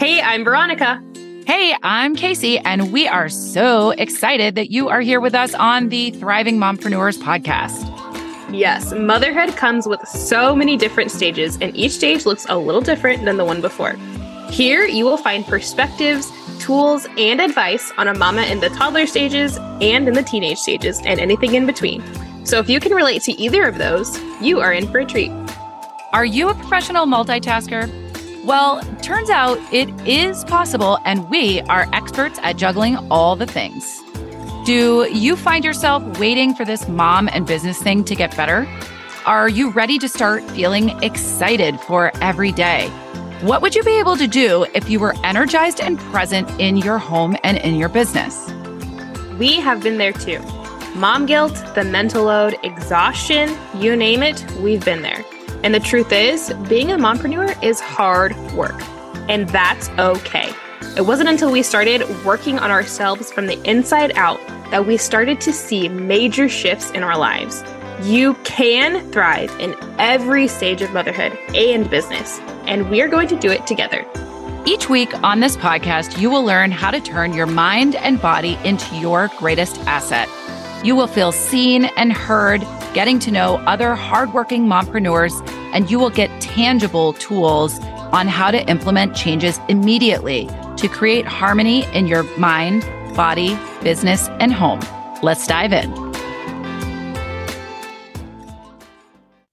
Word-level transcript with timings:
Hey, 0.00 0.22
I'm 0.22 0.44
Veronica. 0.44 1.04
Hey, 1.46 1.76
I'm 1.82 2.16
Casey, 2.16 2.58
and 2.58 2.90
we 2.90 3.06
are 3.06 3.28
so 3.28 3.90
excited 3.90 4.54
that 4.54 4.70
you 4.70 4.88
are 4.88 5.02
here 5.02 5.20
with 5.20 5.34
us 5.34 5.52
on 5.52 5.90
the 5.90 6.10
Thriving 6.12 6.56
Mompreneurs 6.56 7.18
podcast. 7.18 7.84
Yes, 8.50 8.94
motherhood 8.94 9.54
comes 9.56 9.86
with 9.86 10.00
so 10.08 10.56
many 10.56 10.78
different 10.78 11.10
stages, 11.10 11.58
and 11.60 11.76
each 11.76 11.92
stage 11.92 12.24
looks 12.24 12.46
a 12.48 12.56
little 12.56 12.80
different 12.80 13.26
than 13.26 13.36
the 13.36 13.44
one 13.44 13.60
before. 13.60 13.92
Here, 14.48 14.86
you 14.86 15.04
will 15.04 15.18
find 15.18 15.44
perspectives, 15.44 16.32
tools, 16.60 17.06
and 17.18 17.38
advice 17.38 17.92
on 17.98 18.08
a 18.08 18.14
mama 18.14 18.44
in 18.44 18.60
the 18.60 18.70
toddler 18.70 19.06
stages 19.06 19.58
and 19.82 20.08
in 20.08 20.14
the 20.14 20.22
teenage 20.22 20.60
stages, 20.60 20.98
and 21.04 21.20
anything 21.20 21.56
in 21.56 21.66
between. 21.66 22.02
So, 22.46 22.58
if 22.58 22.70
you 22.70 22.80
can 22.80 22.94
relate 22.94 23.20
to 23.24 23.32
either 23.32 23.64
of 23.64 23.76
those, 23.76 24.18
you 24.40 24.60
are 24.60 24.72
in 24.72 24.90
for 24.90 25.00
a 25.00 25.04
treat. 25.04 25.30
Are 26.14 26.24
you 26.24 26.48
a 26.48 26.54
professional 26.54 27.04
multitasker? 27.04 28.09
Well, 28.44 28.80
turns 29.02 29.28
out 29.28 29.58
it 29.70 29.88
is 30.06 30.44
possible, 30.44 30.98
and 31.04 31.28
we 31.28 31.60
are 31.62 31.86
experts 31.92 32.38
at 32.42 32.56
juggling 32.56 32.96
all 33.10 33.36
the 33.36 33.46
things. 33.46 34.02
Do 34.64 35.06
you 35.12 35.36
find 35.36 35.64
yourself 35.64 36.18
waiting 36.18 36.54
for 36.54 36.64
this 36.64 36.88
mom 36.88 37.28
and 37.32 37.46
business 37.46 37.82
thing 37.82 38.04
to 38.04 38.14
get 38.14 38.34
better? 38.36 38.66
Are 39.26 39.48
you 39.48 39.70
ready 39.70 39.98
to 39.98 40.08
start 40.08 40.42
feeling 40.52 40.90
excited 41.02 41.78
for 41.80 42.12
every 42.22 42.50
day? 42.52 42.88
What 43.42 43.60
would 43.62 43.74
you 43.74 43.82
be 43.82 43.98
able 43.98 44.16
to 44.16 44.26
do 44.26 44.66
if 44.74 44.88
you 44.88 45.00
were 45.00 45.14
energized 45.24 45.80
and 45.80 45.98
present 45.98 46.48
in 46.58 46.76
your 46.76 46.98
home 46.98 47.36
and 47.42 47.58
in 47.58 47.74
your 47.74 47.88
business? 47.90 48.50
We 49.38 49.56
have 49.56 49.82
been 49.82 49.98
there 49.98 50.12
too. 50.12 50.40
Mom 50.94 51.26
guilt, 51.26 51.54
the 51.74 51.84
mental 51.84 52.24
load, 52.24 52.56
exhaustion, 52.62 53.56
you 53.76 53.96
name 53.96 54.22
it, 54.22 54.44
we've 54.60 54.84
been 54.84 55.02
there. 55.02 55.09
And 55.62 55.74
the 55.74 55.80
truth 55.80 56.10
is, 56.12 56.52
being 56.68 56.90
a 56.90 56.96
mompreneur 56.96 57.62
is 57.62 57.80
hard 57.80 58.34
work, 58.52 58.80
and 59.28 59.48
that's 59.50 59.88
okay. 59.90 60.52
It 60.96 61.02
wasn't 61.02 61.28
until 61.28 61.52
we 61.52 61.62
started 61.62 62.02
working 62.24 62.58
on 62.58 62.70
ourselves 62.70 63.30
from 63.30 63.46
the 63.46 63.62
inside 63.68 64.12
out 64.16 64.40
that 64.70 64.86
we 64.86 64.96
started 64.96 65.40
to 65.42 65.52
see 65.52 65.88
major 65.88 66.48
shifts 66.48 66.90
in 66.92 67.02
our 67.02 67.18
lives. 67.18 67.62
You 68.02 68.34
can 68.44 69.10
thrive 69.12 69.50
in 69.60 69.76
every 69.98 70.48
stage 70.48 70.80
of 70.80 70.92
motherhood 70.92 71.36
and 71.54 71.90
business, 71.90 72.38
and 72.66 72.88
we 72.88 73.02
are 73.02 73.08
going 73.08 73.28
to 73.28 73.38
do 73.38 73.50
it 73.50 73.66
together. 73.66 74.06
Each 74.64 74.88
week 74.88 75.12
on 75.22 75.40
this 75.40 75.56
podcast, 75.56 76.18
you 76.18 76.30
will 76.30 76.44
learn 76.44 76.70
how 76.70 76.90
to 76.90 77.00
turn 77.00 77.34
your 77.34 77.46
mind 77.46 77.96
and 77.96 78.20
body 78.20 78.58
into 78.64 78.96
your 78.96 79.28
greatest 79.38 79.78
asset. 79.80 80.28
You 80.82 80.96
will 80.96 81.08
feel 81.08 81.30
seen 81.30 81.84
and 81.96 82.10
heard 82.10 82.62
getting 82.94 83.18
to 83.20 83.30
know 83.30 83.56
other 83.66 83.94
hardworking 83.94 84.64
mompreneurs, 84.64 85.46
and 85.74 85.90
you 85.90 85.98
will 85.98 86.08
get 86.08 86.40
tangible 86.40 87.12
tools 87.12 87.78
on 88.12 88.26
how 88.26 88.50
to 88.50 88.66
implement 88.66 89.14
changes 89.14 89.60
immediately 89.68 90.48
to 90.78 90.88
create 90.88 91.26
harmony 91.26 91.84
in 91.92 92.06
your 92.06 92.22
mind, 92.38 92.80
body, 93.14 93.58
business, 93.82 94.28
and 94.40 94.54
home. 94.54 94.80
Let's 95.22 95.46
dive 95.46 95.74
in. 95.74 96.10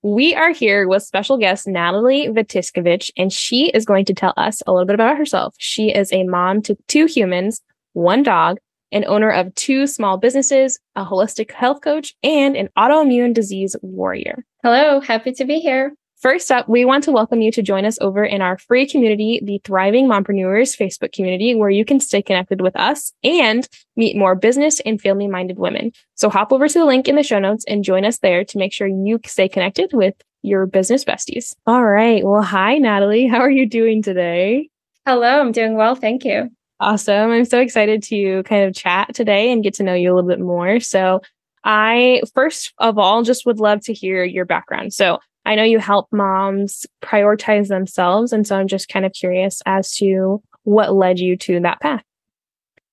We 0.01 0.33
are 0.33 0.51
here 0.51 0.87
with 0.87 1.03
special 1.03 1.37
guest 1.37 1.67
Natalie 1.67 2.29
Vitashkevich, 2.29 3.11
and 3.17 3.33
she 3.33 3.69
is 3.71 3.83
going 3.83 4.05
to 4.05 4.13
tell 4.13 4.33
us 4.37 4.63
a 4.65 4.71
little 4.71 4.85
bit 4.85 4.93
about 4.93 5.17
herself. 5.17 5.55
She 5.57 5.89
is 5.89 6.13
a 6.13 6.23
mom 6.23 6.61
to 6.61 6.77
two 6.87 7.05
humans, 7.05 7.61
one 7.91 8.23
dog, 8.23 8.59
an 8.91 9.05
owner 9.05 9.29
of 9.29 9.53
two 9.55 9.87
small 9.87 10.17
businesses, 10.17 10.79
a 10.95 11.05
holistic 11.05 11.51
health 11.51 11.81
coach, 11.81 12.15
and 12.23 12.55
an 12.55 12.69
autoimmune 12.77 13.33
disease 13.33 13.75
warrior. 13.81 14.45
Hello, 14.63 14.99
happy 14.99 15.31
to 15.33 15.45
be 15.45 15.59
here. 15.59 15.93
First 16.19 16.51
up, 16.51 16.67
we 16.67 16.83
want 16.83 17.03
to 17.03 17.11
welcome 17.11 17.41
you 17.41 17.51
to 17.51 17.61
join 17.61 17.85
us 17.85 17.99
over 18.01 18.25
in 18.25 18.41
our 18.41 18.57
free 18.57 18.87
community, 18.87 19.39
the 19.43 19.61
Thriving 19.63 20.07
Mompreneurs 20.07 20.75
Facebook 20.75 21.11
community, 21.11 21.53
where 21.53 21.69
you 21.69 21.85
can 21.85 21.99
stay 21.99 22.23
connected 22.23 22.59
with 22.59 22.75
us 22.75 23.13
and 23.23 23.67
meet 23.95 24.17
more 24.17 24.33
business 24.33 24.79
and 24.79 24.99
family 24.99 25.27
minded 25.27 25.59
women. 25.59 25.91
So 26.15 26.31
hop 26.31 26.51
over 26.51 26.67
to 26.67 26.79
the 26.79 26.85
link 26.85 27.07
in 27.07 27.15
the 27.15 27.21
show 27.21 27.37
notes 27.37 27.65
and 27.67 27.83
join 27.83 28.03
us 28.03 28.17
there 28.17 28.43
to 28.45 28.57
make 28.57 28.73
sure 28.73 28.87
you 28.87 29.19
stay 29.27 29.47
connected 29.47 29.91
with 29.93 30.15
your 30.41 30.65
business 30.65 31.05
besties. 31.05 31.53
All 31.67 31.85
right. 31.85 32.25
Well, 32.25 32.41
hi, 32.41 32.79
Natalie. 32.79 33.27
How 33.27 33.39
are 33.39 33.51
you 33.51 33.67
doing 33.67 34.01
today? 34.01 34.69
Hello, 35.05 35.39
I'm 35.39 35.51
doing 35.51 35.75
well. 35.75 35.93
Thank 35.93 36.25
you. 36.25 36.49
Awesome. 36.79 37.31
I'm 37.31 37.45
so 37.45 37.59
excited 37.59 38.03
to 38.03 38.43
kind 38.43 38.63
of 38.63 38.75
chat 38.75 39.15
today 39.15 39.51
and 39.51 39.63
get 39.63 39.73
to 39.75 39.83
know 39.83 39.95
you 39.95 40.13
a 40.13 40.13
little 40.13 40.29
bit 40.29 40.39
more. 40.39 40.79
So, 40.79 41.21
I 41.63 42.21
first 42.35 42.71
of 42.77 42.97
all 42.97 43.23
just 43.23 43.45
would 43.45 43.59
love 43.59 43.81
to 43.85 43.93
hear 43.93 44.23
your 44.23 44.45
background. 44.45 44.93
So, 44.93 45.17
I 45.45 45.55
know 45.55 45.63
you 45.63 45.79
help 45.79 46.07
moms 46.11 46.85
prioritize 47.01 47.67
themselves. 47.67 48.31
And 48.31 48.45
so, 48.45 48.57
I'm 48.57 48.67
just 48.67 48.89
kind 48.89 49.05
of 49.05 49.13
curious 49.13 49.61
as 49.65 49.91
to 49.97 50.41
what 50.63 50.93
led 50.93 51.19
you 51.19 51.35
to 51.37 51.59
that 51.61 51.81
path. 51.81 52.03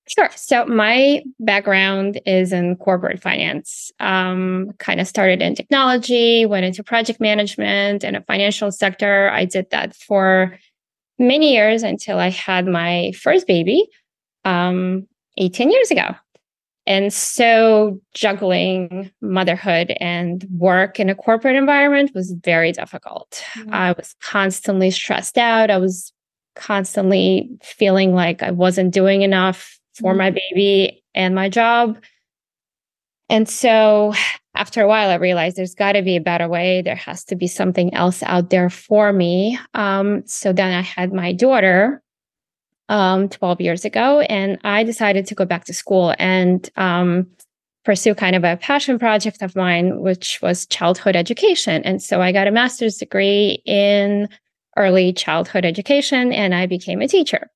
Sure. 0.07 0.29
So, 0.35 0.65
my 0.65 1.23
background 1.39 2.19
is 2.25 2.51
in 2.51 2.77
corporate 2.77 3.21
finance. 3.21 3.91
Um, 3.99 4.71
kind 4.79 4.99
of 4.99 5.07
started 5.07 5.43
in 5.43 5.53
technology, 5.53 6.47
went 6.47 6.65
into 6.65 6.83
project 6.83 7.19
management 7.21 8.03
and 8.03 8.15
a 8.15 8.21
financial 8.21 8.71
sector. 8.71 9.29
I 9.29 9.45
did 9.45 9.69
that 9.69 9.95
for 9.95 10.57
many 11.17 11.53
years 11.53 11.83
until 11.83 12.19
I 12.19 12.29
had 12.29 12.67
my 12.67 13.11
first 13.19 13.47
baby 13.47 13.87
um, 14.43 15.07
18 15.37 15.71
years 15.71 15.91
ago. 15.91 16.15
And 16.87 17.11
so 17.11 17.99
juggling 18.13 19.11
motherhood 19.21 19.95
and 19.99 20.45
work 20.55 20.99
in 20.99 21.09
a 21.09 21.15
corporate 21.15 21.55
environment 21.55 22.11
was 22.13 22.35
very 22.43 22.71
difficult. 22.71 23.43
Mm-hmm. 23.55 23.73
I 23.73 23.91
was 23.93 24.15
constantly 24.21 24.91
stressed 24.91 25.37
out. 25.37 25.71
I 25.71 25.77
was 25.77 26.13
constantly 26.55 27.49
feeling 27.63 28.13
like 28.13 28.43
I 28.43 28.51
wasn't 28.51 28.93
doing 28.93 29.23
enough 29.23 29.79
for 29.95 30.11
mm-hmm. 30.11 30.19
my 30.19 30.31
baby 30.31 31.03
and 31.15 31.33
my 31.33 31.49
job. 31.49 31.97
And 33.29 33.49
so 33.49 34.13
after 34.55 34.81
a 34.81 34.87
while, 34.87 35.09
I 35.09 35.15
realized 35.15 35.57
there's 35.57 35.75
got 35.75 35.93
to 35.93 36.01
be 36.01 36.15
a 36.15 36.21
better 36.21 36.47
way. 36.47 36.81
There 36.81 36.95
has 36.95 37.23
to 37.25 37.35
be 37.35 37.47
something 37.47 37.93
else 37.93 38.23
out 38.23 38.49
there 38.49 38.69
for 38.69 39.11
me. 39.11 39.59
Um, 39.73 40.25
so 40.25 40.53
then 40.53 40.73
I 40.73 40.81
had 40.81 41.11
my 41.11 41.33
daughter 41.33 42.01
um, 42.87 43.29
12 43.29 43.61
years 43.61 43.85
ago, 43.85 44.21
and 44.21 44.59
I 44.63 44.83
decided 44.83 45.25
to 45.27 45.35
go 45.35 45.45
back 45.45 45.65
to 45.65 45.73
school 45.73 46.13
and 46.19 46.69
um, 46.77 47.27
pursue 47.83 48.15
kind 48.15 48.35
of 48.35 48.43
a 48.43 48.57
passion 48.57 48.99
project 48.99 49.41
of 49.41 49.55
mine, 49.55 50.01
which 50.01 50.39
was 50.41 50.65
childhood 50.67 51.15
education. 51.15 51.83
And 51.83 52.01
so 52.01 52.21
I 52.21 52.31
got 52.31 52.47
a 52.47 52.51
master's 52.51 52.97
degree 52.97 53.61
in 53.65 54.29
early 54.77 55.13
childhood 55.13 55.65
education, 55.65 56.31
and 56.31 56.53
I 56.53 56.65
became 56.65 57.01
a 57.01 57.07
teacher. 57.07 57.49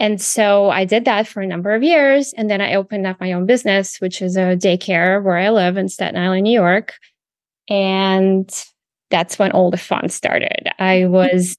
And 0.00 0.20
so 0.20 0.70
I 0.70 0.86
did 0.86 1.04
that 1.04 1.28
for 1.28 1.42
a 1.42 1.46
number 1.46 1.74
of 1.74 1.82
years. 1.82 2.32
And 2.32 2.50
then 2.50 2.62
I 2.62 2.74
opened 2.74 3.06
up 3.06 3.20
my 3.20 3.32
own 3.32 3.44
business, 3.44 4.00
which 4.00 4.22
is 4.22 4.34
a 4.34 4.56
daycare 4.56 5.22
where 5.22 5.36
I 5.36 5.50
live 5.50 5.76
in 5.76 5.90
Staten 5.90 6.20
Island, 6.20 6.44
New 6.44 6.58
York. 6.58 6.94
And 7.68 8.50
that's 9.10 9.38
when 9.38 9.52
all 9.52 9.70
the 9.70 9.76
fun 9.76 10.08
started. 10.08 10.70
I 10.78 11.04
was 11.04 11.56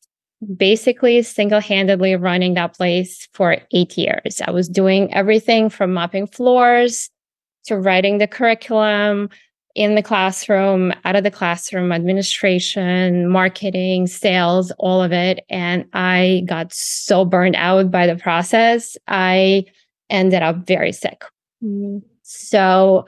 basically 0.57 1.21
single 1.21 1.61
handedly 1.61 2.15
running 2.15 2.55
that 2.55 2.75
place 2.75 3.27
for 3.31 3.57
eight 3.73 3.95
years. 3.95 4.41
I 4.45 4.49
was 4.49 4.67
doing 4.67 5.13
everything 5.13 5.69
from 5.69 5.93
mopping 5.93 6.25
floors 6.25 7.11
to 7.65 7.77
writing 7.77 8.17
the 8.17 8.27
curriculum, 8.27 9.29
in 9.75 9.95
the 9.95 10.03
classroom, 10.03 10.93
out 11.05 11.15
of 11.15 11.23
the 11.23 11.31
classroom, 11.31 11.91
administration, 11.91 13.27
marketing, 13.29 14.07
sales, 14.07 14.71
all 14.79 15.01
of 15.01 15.11
it. 15.11 15.45
And 15.49 15.85
I 15.93 16.43
got 16.45 16.73
so 16.73 17.25
burned 17.25 17.55
out 17.55 17.91
by 17.91 18.07
the 18.07 18.15
process, 18.15 18.97
I 19.07 19.65
ended 20.09 20.41
up 20.41 20.67
very 20.67 20.91
sick. 20.91 21.23
Mm-hmm. 21.63 21.99
So, 22.23 23.05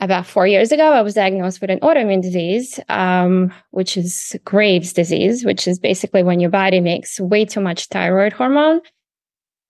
about 0.00 0.26
four 0.26 0.46
years 0.46 0.72
ago, 0.72 0.92
I 0.92 1.00
was 1.00 1.14
diagnosed 1.14 1.62
with 1.62 1.70
an 1.70 1.80
autoimmune 1.80 2.20
disease, 2.20 2.78
um, 2.90 3.50
which 3.70 3.96
is 3.96 4.36
Graves' 4.44 4.92
disease, 4.92 5.42
which 5.42 5.66
is 5.66 5.78
basically 5.78 6.22
when 6.22 6.38
your 6.38 6.50
body 6.50 6.80
makes 6.80 7.18
way 7.18 7.46
too 7.46 7.60
much 7.60 7.86
thyroid 7.86 8.34
hormone. 8.34 8.82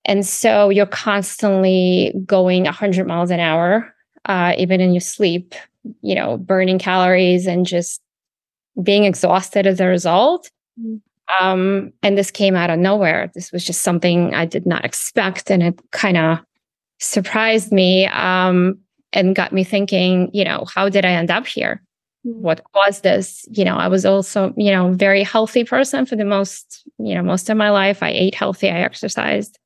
And 0.05 0.27
so 0.27 0.69
you're 0.69 0.87
constantly 0.87 2.13
going 2.25 2.65
100 2.65 3.07
miles 3.07 3.31
an 3.31 3.39
hour, 3.39 3.93
uh, 4.25 4.55
even 4.59 4.81
in 4.81 4.93
your 4.93 5.01
sleep, 5.01 5.55
you 6.03 6.15
know, 6.15 6.37
burning 6.37 6.79
calories 6.79 7.47
and 7.47 7.67
just 7.67 8.01
being 8.83 9.05
exhausted 9.05 9.67
as 9.67 9.81
a 9.81 9.87
result. 9.87 10.51
Mm-hmm. 10.81 10.97
Um, 11.45 11.93
and 12.03 12.17
this 12.17 12.31
came 12.31 12.55
out 12.55 12.71
of 12.71 12.79
nowhere. 12.79 13.31
This 13.35 13.51
was 13.51 13.65
just 13.65 13.83
something 13.83 14.35
I 14.35 14.47
did 14.47 14.67
not 14.67 14.85
expect. 14.85 15.51
And 15.51 15.63
it 15.63 15.81
kind 15.91 16.17
of 16.17 16.39
surprised 16.99 17.73
me 17.73 18.07
um, 18.07 18.79
and 19.13 19.35
got 19.35 19.53
me 19.53 19.65
thinking, 19.65 20.31
you 20.33 20.45
know, 20.45 20.65
how 20.73 20.89
did 20.89 21.05
I 21.05 21.11
end 21.11 21.31
up 21.31 21.47
here? 21.47 21.83
Mm-hmm. 22.27 22.43
What 22.43 22.65
caused 22.73 23.03
this? 23.03 23.45
You 23.51 23.65
know, 23.65 23.77
I 23.77 23.89
was 23.89 24.07
also, 24.07 24.55
you 24.57 24.71
know, 24.71 24.93
very 24.93 25.23
healthy 25.23 25.65
person 25.65 26.07
for 26.07 26.17
the 26.17 26.25
most, 26.25 26.83
you 26.99 27.15
know, 27.15 27.23
most 27.23 27.51
of 27.51 27.57
my 27.57 27.71
life. 27.71 28.03
I 28.03 28.11
ate 28.11 28.35
healthy, 28.35 28.69
I 28.69 28.81
exercised. 28.81 29.59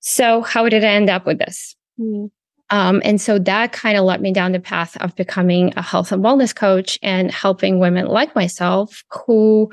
So 0.00 0.42
how 0.42 0.68
did 0.68 0.84
I 0.84 0.88
end 0.88 1.10
up 1.10 1.26
with 1.26 1.38
this? 1.38 1.74
Mm-hmm. 1.98 2.26
Um, 2.70 3.00
and 3.04 3.20
so 3.20 3.38
that 3.38 3.72
kind 3.72 3.96
of 3.96 4.04
led 4.04 4.20
me 4.20 4.32
down 4.32 4.52
the 4.52 4.60
path 4.60 4.96
of 4.98 5.14
becoming 5.14 5.72
a 5.76 5.82
health 5.82 6.10
and 6.10 6.24
wellness 6.24 6.54
coach 6.54 6.98
and 7.02 7.30
helping 7.30 7.78
women 7.78 8.06
like 8.06 8.34
myself 8.34 9.04
who 9.10 9.70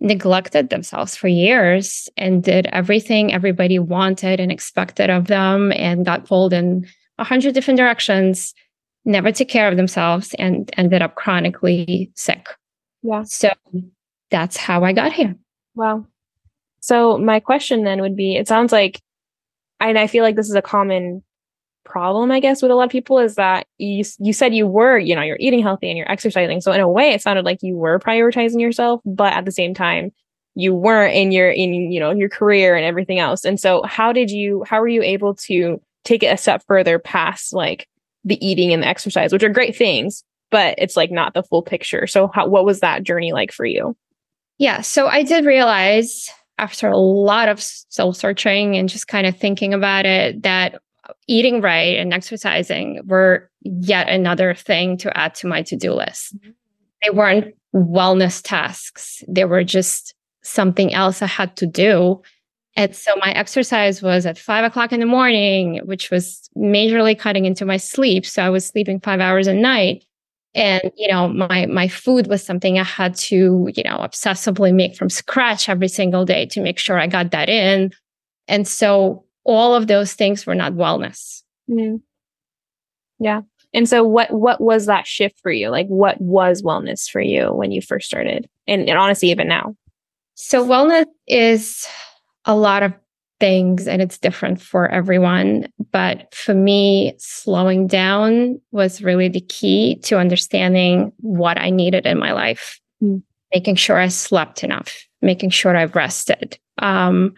neglected 0.00 0.70
themselves 0.70 1.16
for 1.16 1.26
years 1.26 2.08
and 2.16 2.44
did 2.44 2.66
everything 2.66 3.32
everybody 3.32 3.80
wanted 3.80 4.38
and 4.38 4.52
expected 4.52 5.10
of 5.10 5.26
them 5.26 5.72
and 5.72 6.04
got 6.04 6.24
pulled 6.24 6.52
in 6.52 6.86
a 7.18 7.24
hundred 7.24 7.54
different 7.54 7.78
directions, 7.78 8.54
never 9.04 9.32
took 9.32 9.48
care 9.48 9.68
of 9.68 9.76
themselves 9.76 10.34
and 10.38 10.70
ended 10.76 11.02
up 11.02 11.16
chronically 11.16 12.12
sick. 12.14 12.46
Yeah. 13.02 13.24
So 13.24 13.50
that's 14.30 14.56
how 14.56 14.84
I 14.84 14.92
got 14.92 15.12
here. 15.12 15.34
Wow. 15.74 16.06
So 16.80 17.18
my 17.18 17.40
question 17.40 17.82
then 17.82 18.00
would 18.00 18.14
be, 18.14 18.36
it 18.36 18.46
sounds 18.46 18.70
like, 18.70 19.00
and 19.80 19.98
I 19.98 20.06
feel 20.06 20.22
like 20.22 20.36
this 20.36 20.48
is 20.48 20.54
a 20.54 20.62
common 20.62 21.24
problem, 21.88 22.30
I 22.30 22.40
guess, 22.40 22.62
with 22.62 22.70
a 22.70 22.74
lot 22.74 22.84
of 22.84 22.90
people 22.90 23.18
is 23.18 23.34
that 23.36 23.66
you, 23.78 24.04
you 24.18 24.32
said 24.32 24.54
you 24.54 24.66
were, 24.66 24.98
you 24.98 25.16
know, 25.16 25.22
you're 25.22 25.38
eating 25.40 25.62
healthy 25.62 25.88
and 25.88 25.96
you're 25.96 26.10
exercising. 26.10 26.60
So 26.60 26.72
in 26.72 26.80
a 26.80 26.88
way, 26.88 27.10
it 27.10 27.22
sounded 27.22 27.44
like 27.44 27.62
you 27.62 27.76
were 27.76 27.98
prioritizing 27.98 28.60
yourself, 28.60 29.00
but 29.04 29.32
at 29.32 29.44
the 29.44 29.52
same 29.52 29.74
time, 29.74 30.12
you 30.54 30.74
weren't 30.74 31.14
in 31.14 31.32
your, 31.32 31.50
in, 31.50 31.72
you 31.72 32.00
know, 32.00 32.10
your 32.10 32.28
career 32.28 32.74
and 32.74 32.84
everything 32.84 33.18
else. 33.18 33.44
And 33.44 33.58
so 33.58 33.82
how 33.84 34.12
did 34.12 34.30
you, 34.30 34.64
how 34.66 34.80
were 34.80 34.88
you 34.88 35.02
able 35.02 35.34
to 35.46 35.80
take 36.04 36.22
it 36.22 36.32
a 36.32 36.36
step 36.36 36.62
further 36.66 36.98
past 36.98 37.52
like 37.52 37.88
the 38.24 38.44
eating 38.44 38.72
and 38.72 38.82
the 38.82 38.88
exercise, 38.88 39.32
which 39.32 39.44
are 39.44 39.48
great 39.48 39.76
things, 39.76 40.24
but 40.50 40.74
it's 40.78 40.96
like 40.96 41.10
not 41.10 41.34
the 41.34 41.42
full 41.42 41.62
picture. 41.62 42.06
So 42.06 42.28
how, 42.28 42.48
what 42.48 42.64
was 42.64 42.80
that 42.80 43.04
journey 43.04 43.32
like 43.32 43.52
for 43.52 43.64
you? 43.64 43.96
Yeah. 44.58 44.80
So 44.80 45.06
I 45.06 45.22
did 45.22 45.44
realize 45.44 46.28
after 46.58 46.88
a 46.88 46.96
lot 46.96 47.48
of 47.48 47.62
soul 47.62 48.12
searching 48.12 48.76
and 48.76 48.88
just 48.88 49.06
kind 49.06 49.26
of 49.26 49.36
thinking 49.36 49.72
about 49.72 50.06
it 50.06 50.42
that 50.42 50.80
eating 51.26 51.60
right 51.60 51.96
and 51.96 52.12
exercising 52.12 53.00
were 53.06 53.50
yet 53.62 54.08
another 54.08 54.54
thing 54.54 54.96
to 54.98 55.16
add 55.16 55.34
to 55.36 55.46
my 55.46 55.62
to-do 55.62 55.92
list. 55.92 56.36
Mm-hmm. 56.36 56.50
They 57.02 57.10
weren't 57.10 57.54
wellness 57.74 58.42
tasks. 58.42 59.22
They 59.28 59.44
were 59.44 59.64
just 59.64 60.14
something 60.42 60.92
else 60.94 61.22
I 61.22 61.26
had 61.26 61.56
to 61.56 61.66
do. 61.66 62.22
And 62.76 62.94
so 62.94 63.14
my 63.16 63.32
exercise 63.32 64.02
was 64.02 64.24
at 64.24 64.38
five 64.38 64.64
o'clock 64.64 64.92
in 64.92 65.00
the 65.00 65.06
morning, 65.06 65.80
which 65.84 66.10
was 66.10 66.48
majorly 66.56 67.18
cutting 67.18 67.44
into 67.44 67.64
my 67.64 67.76
sleep. 67.76 68.24
So 68.24 68.42
I 68.42 68.50
was 68.50 68.66
sleeping 68.66 69.00
five 69.00 69.20
hours 69.20 69.46
a 69.46 69.54
night 69.54 70.04
and 70.54 70.82
you 70.96 71.08
know 71.08 71.28
my 71.28 71.66
my 71.66 71.88
food 71.88 72.26
was 72.26 72.42
something 72.42 72.78
i 72.78 72.84
had 72.84 73.14
to 73.14 73.68
you 73.74 73.82
know 73.84 73.98
obsessively 73.98 74.74
make 74.74 74.96
from 74.96 75.10
scratch 75.10 75.68
every 75.68 75.88
single 75.88 76.24
day 76.24 76.46
to 76.46 76.60
make 76.60 76.78
sure 76.78 76.98
i 76.98 77.06
got 77.06 77.30
that 77.30 77.48
in 77.48 77.92
and 78.48 78.66
so 78.66 79.24
all 79.48 79.74
of 79.74 79.86
those 79.86 80.12
things 80.12 80.46
were 80.46 80.54
not 80.54 80.74
wellness 80.74 81.42
mm. 81.68 82.00
yeah 83.18 83.40
and 83.72 83.88
so 83.88 84.04
what 84.04 84.30
what 84.30 84.60
was 84.60 84.86
that 84.86 85.06
shift 85.06 85.40
for 85.40 85.50
you 85.50 85.70
like 85.70 85.86
what 85.86 86.20
was 86.20 86.62
wellness 86.62 87.08
for 87.08 87.20
you 87.20 87.52
when 87.52 87.72
you 87.72 87.80
first 87.80 88.06
started 88.06 88.48
and, 88.66 88.88
and 88.88 88.98
honestly 88.98 89.30
even 89.30 89.48
now 89.48 89.74
so 90.34 90.64
wellness 90.64 91.06
is 91.26 91.88
a 92.44 92.54
lot 92.54 92.82
of 92.82 92.92
things 93.40 93.86
and 93.86 94.02
it's 94.02 94.18
different 94.18 94.60
for 94.60 94.88
everyone. 94.88 95.68
But 95.92 96.34
for 96.34 96.54
me, 96.54 97.14
slowing 97.18 97.86
down 97.86 98.60
was 98.72 99.02
really 99.02 99.28
the 99.28 99.40
key 99.40 99.96
to 100.04 100.18
understanding 100.18 101.12
what 101.18 101.58
I 101.58 101.70
needed 101.70 102.06
in 102.06 102.18
my 102.18 102.32
life, 102.32 102.80
mm. 103.02 103.22
making 103.54 103.76
sure 103.76 103.98
I 103.98 104.08
slept 104.08 104.64
enough, 104.64 105.06
making 105.22 105.50
sure 105.50 105.76
I've 105.76 105.96
rested. 105.96 106.58
Um, 106.78 107.34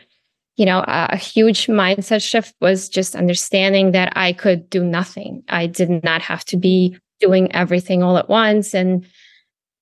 you 0.57 0.67
know, 0.67 0.81
a, 0.81 1.09
a 1.11 1.17
huge 1.17 1.67
mindset 1.67 2.23
shift 2.23 2.55
was 2.61 2.89
just 2.89 3.17
understanding 3.17 3.93
that 3.93 4.13
I 4.17 4.33
could 4.33 4.69
do 4.69 4.85
nothing. 4.85 5.43
I 5.49 5.67
did 5.67 6.05
not 6.05 6.23
have 6.23 6.45
to 6.47 6.57
be 6.57 6.97
doing 7.21 7.55
everything 7.55 8.03
all 8.03 8.17
at 8.19 8.29
once. 8.29 8.75
And 8.75 9.07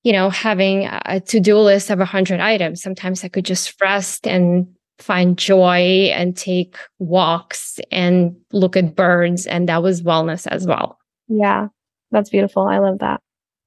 you 0.03 0.13
know, 0.13 0.29
having 0.29 0.87
a 1.05 1.19
to-do 1.19 1.57
list 1.57 1.89
of 1.89 1.99
100 1.99 2.39
items. 2.39 2.81
Sometimes 2.81 3.23
I 3.23 3.27
could 3.27 3.45
just 3.45 3.79
rest 3.81 4.27
and 4.27 4.67
find 4.97 5.37
joy 5.37 6.11
and 6.13 6.35
take 6.35 6.77
walks 6.99 7.79
and 7.91 8.35
look 8.51 8.77
at 8.77 8.95
birds. 8.95 9.45
And 9.45 9.67
that 9.69 9.83
was 9.83 10.01
wellness 10.01 10.47
as 10.47 10.65
well. 10.65 10.97
Yeah, 11.27 11.67
that's 12.11 12.29
beautiful. 12.29 12.63
I 12.63 12.79
love 12.79 12.99
that. 12.99 13.21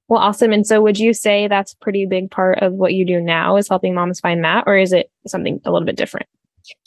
Well, 0.07 0.21
awesome. 0.21 0.51
And 0.51 0.67
so 0.67 0.81
would 0.81 0.99
you 0.99 1.13
say 1.13 1.47
that's 1.47 1.73
pretty 1.75 2.05
big 2.05 2.29
part 2.29 2.59
of 2.61 2.73
what 2.73 2.93
you 2.93 3.05
do 3.05 3.21
now 3.21 3.55
is 3.55 3.69
helping 3.69 3.95
moms 3.95 4.19
find 4.19 4.43
that, 4.43 4.65
or 4.67 4.77
is 4.77 4.91
it 4.91 5.09
something 5.25 5.61
a 5.65 5.71
little 5.71 5.85
bit 5.85 5.95
different? 5.95 6.27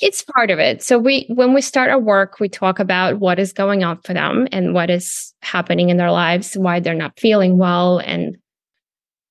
It's 0.01 0.23
part 0.23 0.51
of 0.51 0.59
it. 0.59 0.83
So 0.83 0.99
we 0.99 1.27
when 1.29 1.53
we 1.53 1.61
start 1.61 1.91
our 1.91 1.99
work, 1.99 2.41
we 2.41 2.49
talk 2.49 2.79
about 2.79 3.19
what 3.19 3.39
is 3.39 3.53
going 3.53 3.85
on 3.85 4.01
for 4.03 4.15
them 4.15 4.49
and 4.53 4.75
what 4.75 4.91
is 4.91 5.35
happening 5.43 5.91
in 5.91 5.97
their 5.97 6.11
lives, 6.11 6.55
why 6.55 6.81
they're 6.81 6.95
not 6.95 7.19
feeling 7.19 7.59
well 7.59 7.99
and 7.99 8.37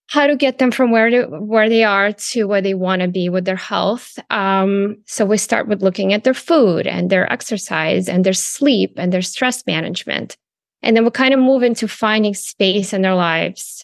how 0.07 0.27
to 0.27 0.35
get 0.35 0.59
them 0.59 0.71
from 0.71 0.91
where 0.91 1.09
to 1.09 1.23
where 1.39 1.67
they 1.67 1.83
are 1.83 2.11
to 2.11 2.45
where 2.45 2.61
they 2.61 2.75
want 2.75 3.01
to 3.01 3.07
be 3.07 3.27
with 3.27 3.45
their 3.45 3.55
health. 3.55 4.19
Um, 4.29 4.97
so 5.07 5.25
we 5.25 5.37
start 5.37 5.67
with 5.67 5.81
looking 5.81 6.13
at 6.13 6.23
their 6.23 6.33
food 6.33 6.85
and 6.85 7.09
their 7.09 7.31
exercise 7.31 8.07
and 8.07 8.23
their 8.23 8.33
sleep 8.33 8.93
and 8.97 9.11
their 9.11 9.23
stress 9.23 9.65
management, 9.65 10.37
and 10.83 10.95
then 10.95 11.05
we 11.05 11.11
kind 11.11 11.33
of 11.33 11.39
move 11.39 11.63
into 11.63 11.87
finding 11.87 12.35
space 12.35 12.93
in 12.93 13.01
their 13.01 13.15
lives 13.15 13.83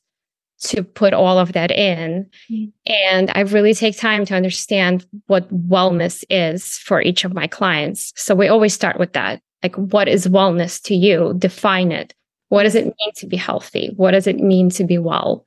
to 0.62 0.84
put 0.84 1.13
all 1.13 1.38
of 1.38 1.54
that 1.54 1.72
in. 1.72 2.30
Mm-hmm. 2.50 2.92
And 2.92 3.31
I 3.36 3.42
really 3.42 3.74
take 3.74 3.98
time 3.98 4.25
to 4.25 4.36
understand 4.36 5.06
what 5.28 5.52
wellness 5.68 6.24
is 6.30 6.78
for 6.78 7.02
each 7.02 7.24
of 7.24 7.34
my 7.34 7.48
clients. 7.48 8.13
So 8.16 8.36
we 8.36 8.48
always 8.48 8.74
start 8.74 9.00
with 9.00 9.13
that. 9.13 9.42
Like, 9.63 9.75
what 9.75 10.08
is 10.08 10.28
wellness 10.28 10.81
to 10.84 10.96
you? 10.96 11.36
Define 11.38 11.92
it. 11.92 12.13
What 12.50 12.63
does 12.63 12.75
it 12.75 12.86
mean 12.86 13.13
to 13.16 13.28
be 13.28 13.38
healthy? 13.38 13.94
What 13.96 14.12
does 14.12 14.28
it 14.28 14.38
mean 14.38 14.69
to 14.72 14.84
be 14.84 14.98
well? 14.98 15.46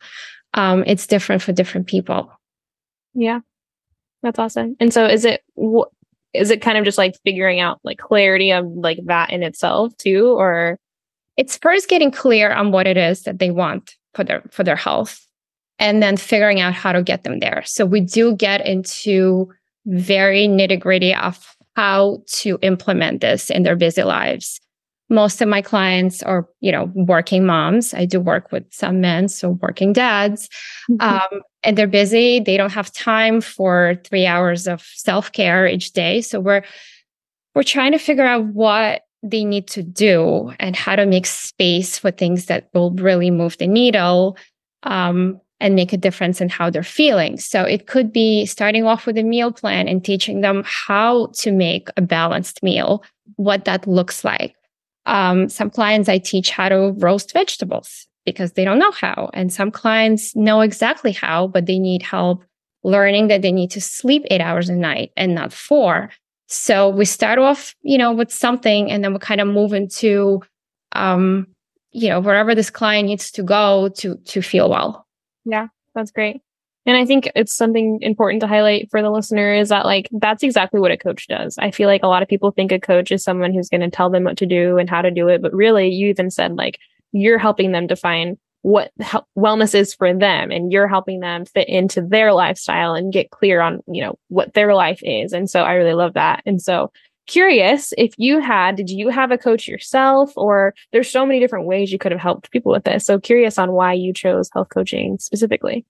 um, 0.55 0.85
it's 0.87 1.07
different 1.07 1.43
for 1.43 1.53
different 1.53 1.87
people. 1.87 2.33
Yeah, 3.13 3.41
that's 4.23 4.39
awesome. 4.39 4.77
And 4.81 4.93
so, 4.93 5.05
is 5.05 5.25
it 5.25 5.43
is 6.33 6.51
it 6.51 6.63
kind 6.63 6.79
of 6.79 6.85
just 6.85 6.99
like 6.99 7.15
figuring 7.25 7.61
out 7.61 7.81
like 7.85 7.99
clarity 7.99 8.51
of 8.53 8.65
like 8.67 8.99
that 9.07 9.31
in 9.31 9.43
itself 9.43 9.97
too, 9.99 10.29
or 10.39 10.79
it's 11.37 11.59
first 11.59 11.89
getting 11.89 12.11
clear 12.11 12.53
on 12.53 12.71
what 12.71 12.87
it 12.87 12.97
is 12.97 13.25
that 13.25 13.39
they 13.39 13.51
want 13.51 13.97
for 14.15 14.25
their 14.25 14.43
for 14.51 14.65
their 14.65 14.77
health, 14.77 15.21
and 15.79 16.03
then 16.03 16.17
figuring 16.17 16.61
out 16.61 16.75
how 16.75 16.93
to 16.93 17.03
get 17.03 17.25
them 17.25 17.41
there. 17.41 17.63
So 17.67 17.85
we 17.87 18.01
do 18.01 18.35
get 18.37 18.67
into 18.67 19.49
very 19.87 20.47
nitty 20.49 20.81
gritty 20.81 21.15
of 21.15 21.57
how 21.77 22.23
to 22.29 22.59
implement 22.63 23.21
this 23.21 23.51
in 23.51 23.65
their 23.65 23.77
busy 23.77 24.03
lives. 24.03 24.61
Most 25.11 25.43
of 25.43 25.49
my 25.49 25.61
clients 25.61 26.23
are 26.23 26.49
you 26.61 26.73
know 26.73 26.91
working 26.95 27.45
moms. 27.45 27.93
I 27.93 28.07
do 28.07 28.21
work 28.21 28.51
with 28.53 28.65
some 28.71 29.01
men 29.01 29.29
so 29.29 29.51
working 29.51 29.93
dads. 29.93 30.49
Mm-hmm. 30.91 31.01
um, 31.01 31.43
and 31.63 31.79
they're 31.79 31.87
busy. 31.87 32.41
They 32.41 32.57
don't 32.57 32.73
have 32.73 32.93
time 32.93 33.41
for 33.41 33.97
three 34.05 34.27
hours 34.27 34.67
of 34.67 34.83
self-care 34.83 35.67
each 35.67 35.93
day. 35.93 36.21
So 36.21 36.41
we're 36.41 36.63
we're 37.55 37.63
trying 37.63 37.93
to 37.93 37.99
figure 37.99 38.25
out 38.25 38.45
what 38.47 39.03
they 39.25 39.45
need 39.45 39.67
to 39.69 39.83
do 39.83 40.53
and 40.61 40.77
how 40.77 40.95
to 40.95 41.07
make 41.07 41.27
space 41.27 41.99
for 41.99 42.11
things 42.11 42.47
that 42.47 42.69
will 42.75 42.91
really 42.93 43.31
move 43.31 43.57
the 43.59 43.67
needle 43.67 44.37
um, 44.83 45.41
and 45.61 45.75
make 45.75 45.93
a 45.93 45.97
difference 45.97 46.41
in 46.41 46.49
how 46.51 46.69
they're 46.69 46.83
feeling. 46.83 47.39
So 47.39 47.63
it 47.63 47.87
could 47.87 48.13
be 48.13 48.45
starting 48.45 48.85
off 48.85 49.07
with 49.07 49.17
a 49.17 49.23
meal 49.23 49.51
plan 49.51 49.89
and 49.89 50.05
teaching 50.05 50.43
them 50.43 50.63
how 50.67 51.29
to 51.39 51.51
make 51.51 51.89
a 51.97 52.03
balanced 52.03 52.63
meal, 52.63 53.03
what 53.37 53.65
that 53.65 53.87
looks 53.87 54.25
like. 54.25 54.55
Um, 55.07 55.49
some 55.49 55.71
clients 55.71 56.09
I 56.09 56.19
teach 56.19 56.51
how 56.51 56.69
to 56.69 56.93
roast 56.99 57.33
vegetables 57.33 58.07
because 58.27 58.53
they 58.53 58.65
don't 58.65 58.79
know 58.79 58.93
how. 58.93 59.31
And 59.33 59.53
some 59.53 59.71
clients 59.71 60.37
know 60.37 60.61
exactly 60.61 61.13
how, 61.13 61.47
but 61.47 61.67
they 61.67 61.79
need 61.79 62.03
help 62.03 62.45
learning 62.83 63.29
that 63.29 63.41
they 63.43 63.53
need 63.53 63.71
to 63.71 63.81
sleep 63.81 64.25
eight 64.31 64.43
hours 64.43 64.69
a 64.69 64.77
night 64.77 65.13
and 65.17 65.35
not 65.35 65.53
four. 65.53 66.11
So 66.55 66.89
we 66.89 67.05
start 67.05 67.39
off, 67.39 67.75
you 67.83 67.99
know, 67.99 68.13
with 68.13 68.33
something 68.33 68.91
and 68.91 69.03
then 69.03 69.13
we 69.13 69.19
kind 69.19 69.41
of 69.41 69.49
move 69.49 69.73
into, 69.73 70.41
um, 70.93 71.49
you 71.91 72.09
know, 72.09 72.21
wherever 72.21 72.55
this 72.55 72.71
client 72.71 73.09
needs 73.09 73.31
to 73.33 73.43
go 73.43 73.89
to, 73.97 74.17
to 74.17 74.41
feel 74.41 74.71
well. 74.71 75.07
Yeah, 75.45 75.69
that's 75.95 76.11
great. 76.11 76.41
And 76.87 76.97
I 76.97 77.07
think 77.07 77.31
it's 77.35 77.55
something 77.55 77.99
important 78.03 78.41
to 78.41 78.47
highlight 78.47 78.91
for 78.91 79.01
the 79.01 79.11
listener 79.11 79.55
is 79.55 79.71
that 79.71 79.87
like 79.87 80.09
that's 80.13 80.43
exactly 80.43 80.81
what 80.81 80.91
a 80.91 80.97
coach 80.97 81.27
does. 81.29 81.57
I 81.59 81.71
feel 81.71 81.89
like 81.89 82.03
a 82.03 82.09
lot 82.09 82.23
of 82.23 82.29
people 82.29 82.51
think 82.51 82.73
a 82.73 82.79
coach 82.79 83.11
is 83.11 83.25
someone 83.25 83.55
who's 83.55 83.71
going 83.71 83.81
to 83.81 83.91
tell 83.91 84.11
them 84.11 84.25
what 84.25 84.37
to 84.37 84.47
do 84.47 84.77
and 84.79 84.89
how 84.89 85.01
to 85.01 85.11
do 85.11 85.29
it, 85.29 85.41
but 85.41 85.53
really 85.55 85.89
you 85.89 86.09
even 86.09 86.31
said 86.31 86.57
like 86.57 86.79
you're 87.13 87.39
helping 87.39 87.73
them 87.73 87.87
define 87.87 88.37
what 88.65 88.93
wellness 89.37 89.75
is 89.75 89.95
for 89.95 90.13
them 90.15 90.51
and 90.51 90.73
you're 90.73 90.89
helping 90.89 91.21
them 91.21 91.45
fit 91.45 91.69
into 91.69 92.01
their 92.01 92.33
lifestyle 92.33 92.95
and 92.95 93.13
get 93.13 93.31
clear 93.31 93.61
on, 93.61 93.83
you 93.87 94.03
know, 94.03 94.19
what 94.29 94.55
their 94.55 94.75
life 94.75 95.01
is. 95.03 95.33
And 95.33 95.51
so 95.51 95.63
I 95.63 95.75
really 95.75 95.93
love 95.93 96.15
that. 96.15 96.43
And 96.47 96.63
so 96.63 96.91
curious 97.27 97.93
if 97.97 98.15
you 98.19 98.39
had 98.39 98.77
did 98.77 98.91
you 98.91 99.09
have 99.09 99.31
a 99.31 99.39
coach 99.39 99.67
yourself 99.67 100.31
or 100.37 100.75
there's 100.93 101.09
so 101.09 101.25
many 101.25 101.41
different 101.41 101.65
ways 101.67 101.91
you 101.91 101.99
could 101.99 102.13
have 102.13 102.21
helped 102.21 102.51
people 102.51 102.71
with 102.71 102.85
this 102.85 103.07
so 103.07 103.19
curious 103.19 103.59
on 103.59 103.73
why 103.73 103.95
you 103.95 104.13
chose 104.13 104.51
health 104.53 104.69
coaching 104.69 105.17
specifically 105.19 105.87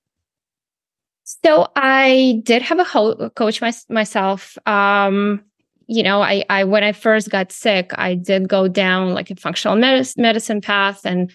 so 1.24 1.68
I 1.74 2.42
did 2.44 2.62
have 2.62 2.78
a 2.78 2.84
ho- 2.84 3.30
coach 3.30 3.60
my- 3.60 3.72
myself. 3.88 4.58
Um, 4.66 5.42
you 5.86 6.02
know, 6.02 6.22
I, 6.22 6.44
I 6.48 6.64
when 6.64 6.84
I 6.84 6.92
first 6.92 7.30
got 7.30 7.50
sick, 7.50 7.92
I 7.94 8.14
did 8.14 8.48
go 8.48 8.68
down 8.68 9.14
like 9.14 9.30
a 9.30 9.36
functional 9.36 9.76
medicine 9.76 10.60
path, 10.60 11.04
and 11.04 11.32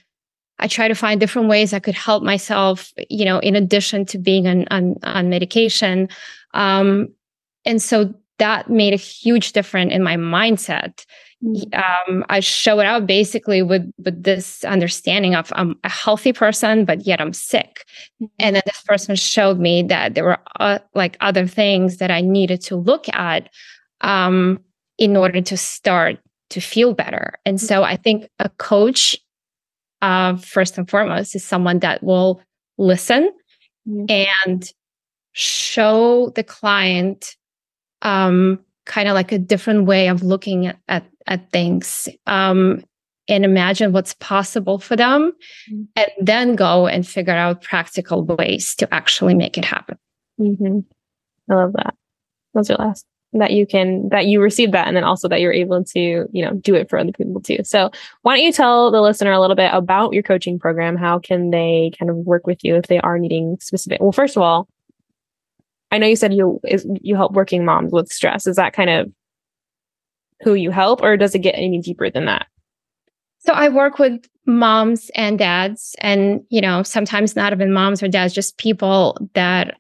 I 0.60 0.68
try 0.68 0.88
to 0.88 0.96
find 0.96 1.20
different 1.20 1.48
ways 1.48 1.74
I 1.74 1.80
could 1.80 1.96
help 1.96 2.24
myself, 2.24 2.94
you 3.10 3.26
know, 3.26 3.40
in 3.40 3.56
addition 3.56 4.06
to 4.08 4.18
being 4.18 4.48
on 4.48 4.66
on, 4.72 4.96
on 5.04 5.30
medication. 5.30 6.10
Um, 6.54 7.10
and 7.66 7.82
so 7.82 8.14
that 8.38 8.70
made 8.70 8.94
a 8.94 8.98
huge 8.98 9.52
difference 9.54 9.94
in 9.94 10.04
my 10.04 10.16
mindset. 10.16 11.06
Mm-hmm. 11.44 12.12
Um, 12.12 12.26
I 12.30 12.42
showed 12.42 12.86
up 12.86 13.06
basically 13.06 13.62
with 13.62 13.90
with 13.98 14.24
this 14.24 14.64
understanding 14.66 15.36
of 15.36 15.54
I'm 15.56 15.78
a 15.84 15.90
healthy 15.90 16.34
person, 16.34 16.84
but 16.84 17.06
yet 17.06 17.22
I'm 17.22 17.34
sick. 17.34 17.86
Mm-hmm. 18.22 18.26
And 18.40 18.56
then 18.56 18.64
this 18.66 18.82
person 18.82 19.16
showed 19.16 19.60
me 19.60 19.84
that 19.84 20.16
there 20.16 20.26
were 20.26 20.40
uh, 20.60 20.80
like 20.94 21.16
other 21.22 21.48
things 21.48 21.98
that 21.98 22.12
I 22.12 22.22
needed 22.22 22.62
to 22.64 22.76
look 22.76 23.08
at 23.14 23.50
um, 24.02 24.60
in 24.98 25.16
order 25.16 25.42
to 25.42 25.56
start 25.56 26.20
to 26.50 26.60
feel 26.60 26.94
better. 26.94 27.36
And 27.46 27.58
mm-hmm. 27.58 27.68
so 27.68 27.84
I 27.84 27.96
think 27.96 28.28
a 28.40 28.50
coach 28.50 29.16
uh, 30.02 30.38
first 30.38 30.78
and 30.78 30.90
foremost 30.90 31.36
is 31.36 31.44
someone 31.44 31.80
that 31.80 32.04
will 32.04 32.42
listen 32.78 33.32
mm-hmm. 33.88 34.06
and 34.46 34.72
show 35.34 36.32
the 36.36 36.44
client 36.44 37.36
um, 38.02 38.60
kind 38.86 39.08
of 39.08 39.14
like 39.14 39.32
a 39.32 39.38
different 39.38 39.86
way 39.86 40.08
of 40.08 40.24
looking 40.24 40.68
at, 40.68 40.78
at, 40.88 41.06
at 41.28 41.52
things 41.52 42.10
um, 42.28 42.84
and 43.28 43.46
imagine 43.46 43.92
what's 43.92 44.16
possible 44.16 44.80
for 44.80 44.96
them 44.96 45.32
mm-hmm. 45.72 45.84
and 45.96 46.12
then 46.20 46.56
go 46.56 46.88
and 46.88 47.08
figure 47.08 47.34
out 47.34 47.62
practical 47.62 48.24
ways 48.26 48.76
to 48.76 48.92
actually 48.94 49.36
make 49.36 49.58
it 49.58 49.66
happen. 49.66 49.98
Mm-hmm. 50.40 50.80
I 51.52 51.56
love 51.56 51.74
that. 51.74 51.96
What's 52.54 52.70
your 52.70 52.78
last? 52.80 53.06
That 53.34 53.52
you 53.52 53.66
can 53.68 54.10
that 54.10 54.26
you 54.26 54.42
receive 54.42 54.72
that 54.72 54.88
and 54.88 54.98
then 54.98 55.04
also 55.04 55.28
that 55.28 55.40
you're 55.40 55.54
able 55.54 55.84
to 55.84 56.28
you 56.32 56.44
know 56.44 56.54
do 56.54 56.74
it 56.76 56.90
for 56.90 56.98
other 56.98 57.12
people 57.12 57.42
too. 57.42 57.60
So 57.64 57.92
why 58.24 58.36
don't 58.36 58.46
you 58.46 58.52
tell 58.52 58.92
the 58.92 59.02
listener 59.02 59.32
a 59.32 59.40
little 59.40 59.56
bit 59.56 59.72
about 59.74 60.14
your 60.14 60.24
coaching 60.24 60.58
program? 60.58 60.96
How 60.96 61.20
can 61.20 61.52
they 61.52 61.92
kind 61.98 62.10
of 62.10 62.18
work 62.18 62.48
with 62.48 62.64
you 62.64 62.76
if 62.76 62.88
they 62.88 63.00
are 63.00 63.20
needing 63.20 63.58
specific 63.60 64.02
well 64.02 64.12
first 64.12 64.36
of 64.36 64.42
all 64.44 64.68
i 65.92 65.98
know 65.98 66.08
you 66.08 66.16
said 66.16 66.34
you 66.34 66.60
is 66.68 66.88
you 67.02 67.16
help 67.16 67.34
working 67.34 67.66
moms 67.66 67.92
with 67.92 68.12
stress. 68.12 68.48
Is 68.48 68.56
that 68.56 68.74
kind 68.74 68.90
of 68.90 69.12
who 70.42 70.54
you 70.54 70.72
help 70.72 71.02
or 71.02 71.18
does 71.18 71.36
it 71.36 71.40
get 71.40 71.56
any 71.56 71.80
deeper 71.80 72.10
than 72.10 72.26
that? 72.26 72.48
So 73.40 73.54
i 73.54 73.70
work 73.70 74.00
with 74.00 74.28
moms 74.46 75.12
and 75.14 75.38
dads 75.38 75.96
and 76.00 76.44
you 76.50 76.62
know 76.62 76.82
sometimes 76.82 77.36
not 77.36 77.54
even 77.54 77.72
moms 77.72 78.02
or 78.02 78.08
dads 78.08 78.34
just 78.34 78.58
people 78.58 79.18
that 79.34 79.79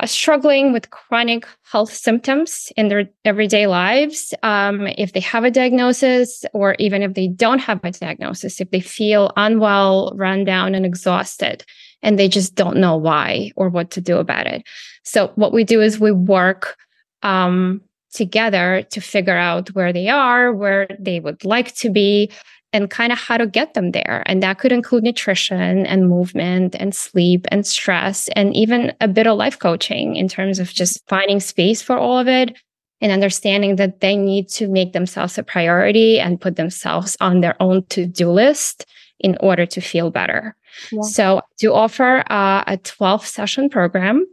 are 0.00 0.06
struggling 0.06 0.72
with 0.72 0.90
chronic 0.90 1.46
health 1.70 1.92
symptoms 1.92 2.70
in 2.76 2.88
their 2.88 3.08
everyday 3.24 3.66
lives, 3.66 4.32
um, 4.42 4.86
if 4.98 5.12
they 5.12 5.20
have 5.20 5.44
a 5.44 5.50
diagnosis, 5.50 6.44
or 6.52 6.76
even 6.78 7.02
if 7.02 7.14
they 7.14 7.28
don't 7.28 7.58
have 7.58 7.80
a 7.82 7.90
diagnosis, 7.90 8.60
if 8.60 8.70
they 8.70 8.80
feel 8.80 9.32
unwell, 9.36 10.12
run 10.14 10.44
down, 10.44 10.74
and 10.74 10.86
exhausted, 10.86 11.64
and 12.02 12.18
they 12.18 12.28
just 12.28 12.54
don't 12.54 12.76
know 12.76 12.96
why 12.96 13.50
or 13.56 13.68
what 13.68 13.90
to 13.90 14.00
do 14.00 14.18
about 14.18 14.46
it. 14.46 14.62
So, 15.02 15.32
what 15.34 15.52
we 15.52 15.64
do 15.64 15.80
is 15.80 15.98
we 15.98 16.12
work 16.12 16.76
um, 17.22 17.80
together 18.12 18.84
to 18.90 19.00
figure 19.00 19.36
out 19.36 19.68
where 19.74 19.92
they 19.92 20.08
are, 20.08 20.52
where 20.52 20.88
they 20.98 21.20
would 21.20 21.44
like 21.44 21.74
to 21.76 21.90
be, 21.90 22.30
and 22.72 22.90
kind 22.90 23.12
of 23.12 23.18
how 23.18 23.36
to 23.36 23.46
get 23.46 23.74
them 23.74 23.92
there. 23.92 24.22
And 24.26 24.42
that 24.42 24.58
could 24.58 24.72
include 24.72 25.04
nutrition 25.04 25.86
and 25.86 26.08
movement 26.08 26.76
and 26.78 26.94
sleep 26.94 27.46
and 27.50 27.66
stress 27.66 28.28
and 28.36 28.54
even 28.54 28.92
a 29.00 29.08
bit 29.08 29.26
of 29.26 29.38
life 29.38 29.58
coaching 29.58 30.16
in 30.16 30.28
terms 30.28 30.58
of 30.58 30.68
just 30.68 31.06
finding 31.08 31.40
space 31.40 31.80
for 31.80 31.96
all 31.96 32.18
of 32.18 32.28
it 32.28 32.56
and 33.00 33.12
understanding 33.12 33.76
that 33.76 34.00
they 34.00 34.16
need 34.16 34.48
to 34.48 34.68
make 34.68 34.92
themselves 34.92 35.38
a 35.38 35.42
priority 35.42 36.18
and 36.18 36.40
put 36.40 36.56
themselves 36.56 37.16
on 37.20 37.40
their 37.40 37.60
own 37.60 37.84
to 37.86 38.06
do 38.06 38.30
list 38.30 38.86
in 39.20 39.36
order 39.40 39.66
to 39.66 39.80
feel 39.80 40.10
better. 40.10 40.56
Yeah. 40.92 41.00
So, 41.02 41.42
to 41.60 41.74
offer 41.74 42.24
uh, 42.30 42.64
a 42.66 42.76
12 42.76 43.26
session 43.26 43.68
program, 43.68 44.26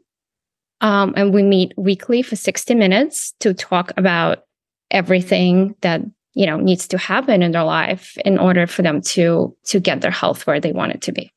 um, 0.81 1.13
and 1.15 1.33
we 1.33 1.41
meet 1.41 1.73
weekly 1.77 2.21
for 2.21 2.35
60 2.35 2.75
minutes 2.75 3.33
to 3.39 3.53
talk 3.53 3.93
about 3.97 4.43
everything 4.91 5.75
that 5.81 6.01
you 6.35 6.45
know 6.45 6.57
needs 6.57 6.87
to 6.89 6.97
happen 6.97 7.41
in 7.41 7.51
their 7.51 7.63
life 7.63 8.17
in 8.23 8.37
order 8.37 8.67
for 8.67 8.81
them 8.81 9.01
to 9.01 9.55
to 9.65 9.79
get 9.79 10.01
their 10.01 10.11
health 10.11 10.45
where 10.45 10.59
they 10.59 10.71
want 10.71 10.91
it 10.91 11.01
to 11.01 11.11
be. 11.11 11.31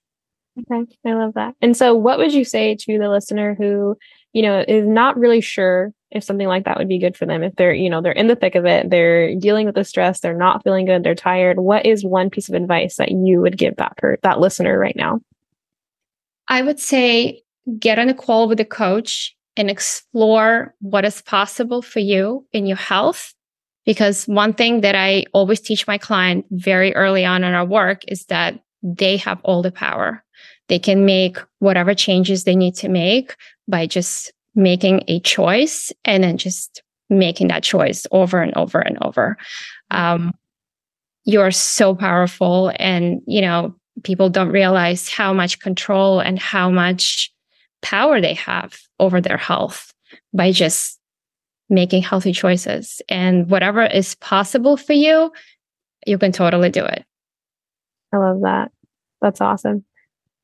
Okay 0.61 0.85
i 1.07 1.15
love 1.15 1.35
that. 1.35 1.55
And 1.63 1.77
so 1.77 1.95
what 1.95 2.19
would 2.19 2.35
you 2.35 2.45
say 2.45 2.75
to 2.75 2.99
the 2.99 3.09
listener 3.09 3.55
who 3.55 3.97
you 4.33 4.43
know 4.43 4.65
is 4.67 4.87
not 4.87 5.17
really 5.17 5.41
sure 5.41 5.93
if 6.11 6.25
something 6.25 6.49
like 6.49 6.65
that 6.65 6.79
would 6.79 6.89
be 6.89 6.99
good 6.99 7.17
for 7.17 7.27
them 7.27 7.43
if 7.43 7.55
they're 7.57 7.73
you 7.73 7.89
know 7.89 8.03
they're 8.03 8.13
in 8.13 8.27
the 8.27 8.37
thick 8.37 8.55
of 8.55 8.67
it 8.67 8.91
they're 8.91 9.35
dealing 9.37 9.67
with 9.67 9.75
the 9.75 9.85
stress 9.85 10.21
they're 10.21 10.37
not 10.37 10.63
feeling 10.65 10.87
good 10.87 11.05
they're 11.05 11.15
tired 11.15 11.59
what 11.61 11.87
is 11.87 12.05
one 12.05 12.29
piece 12.29 12.49
of 12.49 12.55
advice 12.55 12.97
that 12.97 13.11
you 13.11 13.41
would 13.41 13.57
give 13.57 13.77
that 13.77 13.97
per 13.97 14.17
that 14.23 14.41
listener 14.41 14.79
right 14.79 14.97
now? 14.97 15.21
I 16.49 16.63
would 16.63 16.81
say 16.81 17.43
get 17.79 17.99
on 17.99 18.09
a 18.09 18.15
call 18.15 18.49
with 18.49 18.59
a 18.59 18.65
coach 18.65 19.37
and 19.57 19.71
explore 19.71 20.75
what 20.81 21.05
is 21.05 21.21
possible 21.23 21.83
for 21.83 21.99
you 21.99 22.47
in 22.53 22.65
your 22.65 22.77
health 22.77 23.35
because 23.89 24.29
one 24.29 24.53
thing 24.53 24.83
that 24.83 24.95
I 24.95 25.25
always 25.33 25.61
teach 25.61 25.87
my 25.87 25.97
client 25.97 26.45
very 26.51 26.95
early 26.95 27.25
on 27.25 27.43
in 27.43 27.55
our 27.55 27.65
work 27.65 28.03
is 28.07 28.27
that 28.27 28.61
they 28.83 29.17
have 29.17 29.41
all 29.45 29.63
the 29.63 29.73
power. 29.73 30.23
They 30.69 30.79
can 30.79 31.07
make 31.07 31.39
whatever 31.61 31.95
changes 31.95 32.45
they 32.45 32.55
need 32.55 32.75
to 32.75 32.91
make 32.91 33.35
by 33.67 33.87
just 33.87 34.31
making 34.55 35.05
a 35.09 35.21
choice 35.21 35.91
and 36.05 36.23
then 36.23 36.37
just 36.37 36.83
making 37.09 37.49
that 37.49 37.63
choice 37.63 38.07
over 38.13 38.43
and 38.43 38.55
over 38.59 38.79
and 38.79 38.99
over. 39.01 39.39
Um, 39.91 40.35
you're 41.25 41.51
so 41.51 41.95
powerful. 41.95 42.71
And, 42.79 43.23
you 43.27 43.41
know, 43.41 43.75
people 44.05 44.29
don't 44.29 44.51
realize 44.51 45.09
how 45.09 45.33
much 45.33 45.61
control 45.61 46.21
and 46.21 46.39
how 46.39 46.69
much 46.69 47.33
power 47.81 48.21
they 48.21 48.35
have 48.35 48.79
over 49.01 49.23
their 49.23 49.39
health 49.39 49.95
by 50.35 50.53
just 50.53 50.98
making 51.69 52.03
healthy 52.03 52.33
choices. 52.33 53.03
And 53.09 53.49
whatever 53.51 53.85
is 53.85 54.15
possible 54.17 54.77
for 54.77 54.93
you, 54.93 55.33
you 56.07 56.19
can 56.19 56.33
totally 56.33 56.71
do 56.71 56.85
it. 56.85 57.05
I 58.13 58.17
love 58.17 58.41
that. 58.43 58.73
That's 59.21 59.41
awesome. 59.41 59.85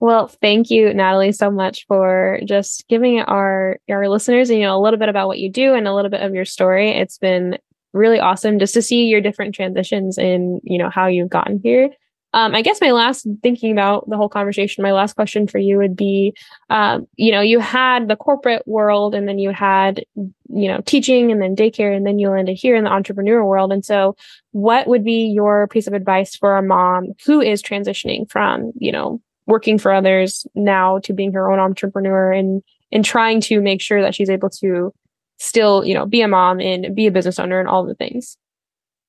Well, 0.01 0.29
thank 0.29 0.71
you, 0.71 0.93
Natalie, 0.93 1.33
so 1.33 1.51
much 1.51 1.87
for 1.87 2.41
just 2.45 2.87
giving 2.89 3.21
our 3.21 3.79
our 3.89 4.09
listeners, 4.09 4.51
you 4.51 4.61
know, 4.61 4.77
a 4.77 4.83
little 4.83 4.99
bit 4.99 5.09
about 5.09 5.29
what 5.29 5.39
you 5.39 5.51
do 5.51 5.75
and 5.75 5.89
a 5.89 5.95
little 5.95 6.11
bit 6.11 6.21
of 6.21 6.35
your 6.35 6.45
story. 6.45 6.91
It's 6.91 7.17
been 7.17 7.59
really 7.95 8.21
awesome 8.21 8.59
just 8.59 8.75
to 8.75 8.83
see 8.83 9.05
your 9.05 9.21
different 9.21 9.55
transitions 9.55 10.19
in, 10.19 10.61
you 10.63 10.79
know, 10.79 10.91
how 10.91 11.07
you've 11.07 11.31
gotten 11.31 11.61
here. 11.63 11.91
Um, 12.35 12.53
I 12.53 12.63
guess 12.63 12.81
my 12.81 12.91
last 12.91 13.29
thinking 13.45 13.71
about 13.71 14.11
the 14.11 14.17
whole 14.17 14.29
conversation, 14.29 14.83
my 14.83 14.91
last 14.91 15.15
question 15.15 15.47
for 15.47 15.59
you 15.59 15.79
would 15.79 15.95
be, 15.95 16.35
um, 16.69 17.07
you 17.15 17.31
know, 17.31 17.41
you 17.41 17.61
had 17.61 18.09
the 18.09 18.17
corporate 18.17 18.67
world 18.67 19.15
and 19.15 19.29
then 19.29 19.39
you 19.39 19.51
had, 19.51 20.05
you 20.17 20.67
know, 20.67 20.81
teaching 20.85 21.31
and 21.31 21.41
then 21.41 21.55
daycare 21.55 21.97
and 21.97 22.05
then 22.05 22.19
you 22.19 22.29
landed 22.29 22.55
here 22.55 22.75
in 22.75 22.83
the 22.83 22.91
entrepreneur 22.91 23.45
world. 23.45 23.73
And 23.73 23.85
so 23.85 24.17
what 24.51 24.89
would 24.89 25.05
be 25.05 25.27
your 25.27 25.69
piece 25.69 25.87
of 25.87 25.93
advice 25.93 26.35
for 26.35 26.57
a 26.57 26.63
mom 26.63 27.13
who 27.25 27.41
is 27.41 27.63
transitioning 27.63 28.29
from, 28.29 28.73
you 28.81 28.91
know, 28.91 29.21
working 29.47 29.79
for 29.79 29.93
others 29.93 30.45
now 30.57 30.99
to 30.99 31.13
being 31.13 31.33
her 31.35 31.53
own 31.53 31.61
entrepreneur 31.61 32.33
and, 32.33 32.65
and 32.91 33.05
trying 33.05 33.41
to 33.43 33.61
make 33.61 33.81
sure 33.81 34.03
that 34.03 34.15
she's 34.17 34.31
able 34.31 34.51
to 34.51 34.93
still, 35.39 35.85
you 35.85 35.95
know, 35.95 36.05
be 36.05 36.21
a 36.21 36.27
mom 36.27 36.61
and 36.61 36.97
be 36.97 37.07
a 37.07 37.13
business 37.13 37.39
owner 37.39 37.61
and 37.61 37.69
all 37.69 37.87
the 37.87 37.95
things? 37.95 38.37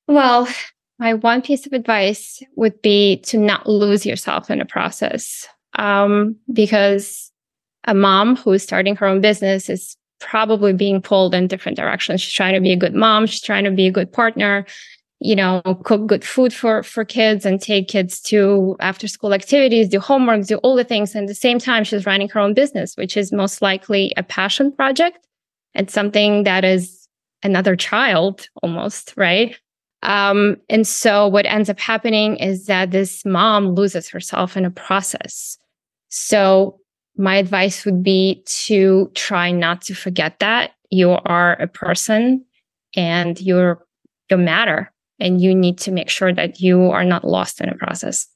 Well, 0.06 0.46
my 0.98 1.14
one 1.14 1.42
piece 1.42 1.66
of 1.66 1.72
advice 1.72 2.42
would 2.56 2.80
be 2.82 3.18
to 3.18 3.38
not 3.38 3.66
lose 3.66 4.06
yourself 4.06 4.50
in 4.50 4.58
the 4.58 4.64
process. 4.64 5.46
Um, 5.74 6.36
because 6.52 7.30
a 7.84 7.94
mom 7.94 8.36
who 8.36 8.52
is 8.52 8.62
starting 8.62 8.96
her 8.96 9.06
own 9.06 9.20
business 9.20 9.68
is 9.68 9.96
probably 10.20 10.72
being 10.72 11.02
pulled 11.02 11.34
in 11.34 11.46
different 11.46 11.76
directions. 11.76 12.22
She's 12.22 12.32
trying 12.32 12.54
to 12.54 12.60
be 12.60 12.72
a 12.72 12.76
good 12.76 12.94
mom, 12.94 13.26
she's 13.26 13.42
trying 13.42 13.64
to 13.64 13.70
be 13.70 13.86
a 13.86 13.92
good 13.92 14.10
partner, 14.10 14.64
you 15.20 15.36
know, 15.36 15.62
cook 15.84 16.06
good 16.06 16.24
food 16.24 16.52
for 16.52 16.82
for 16.82 17.04
kids 17.04 17.44
and 17.44 17.60
take 17.60 17.88
kids 17.88 18.20
to 18.22 18.76
after 18.80 19.06
school 19.06 19.34
activities, 19.34 19.88
do 19.88 20.00
homework, 20.00 20.46
do 20.46 20.56
all 20.58 20.76
the 20.76 20.84
things. 20.84 21.14
And 21.14 21.24
at 21.24 21.28
the 21.28 21.34
same 21.34 21.58
time, 21.58 21.84
she's 21.84 22.06
running 22.06 22.28
her 22.30 22.40
own 22.40 22.54
business, 22.54 22.96
which 22.96 23.16
is 23.16 23.32
most 23.32 23.60
likely 23.60 24.12
a 24.16 24.22
passion 24.22 24.72
project 24.72 25.26
and 25.74 25.90
something 25.90 26.44
that 26.44 26.64
is 26.64 27.06
another 27.42 27.76
child 27.76 28.48
almost, 28.62 29.14
right? 29.16 29.56
Um, 30.02 30.56
and 30.68 30.86
so 30.86 31.26
what 31.26 31.46
ends 31.46 31.70
up 31.70 31.80
happening 31.80 32.36
is 32.36 32.66
that 32.66 32.90
this 32.90 33.24
mom 33.24 33.74
loses 33.74 34.08
herself 34.08 34.56
in 34.56 34.64
a 34.64 34.70
process. 34.70 35.58
So 36.08 36.78
my 37.16 37.36
advice 37.36 37.84
would 37.84 38.02
be 38.02 38.42
to 38.46 39.10
try 39.14 39.50
not 39.50 39.82
to 39.82 39.94
forget 39.94 40.38
that 40.40 40.72
you 40.90 41.10
are 41.10 41.54
a 41.54 41.66
person 41.66 42.44
and 42.94 43.40
you're 43.40 43.84
you 44.30 44.36
matter 44.36 44.92
and 45.18 45.40
you 45.40 45.54
need 45.54 45.78
to 45.78 45.92
make 45.92 46.10
sure 46.10 46.32
that 46.32 46.60
you 46.60 46.90
are 46.90 47.04
not 47.04 47.24
lost 47.24 47.60
in 47.60 47.68
a 47.68 47.74
process. 47.74 48.26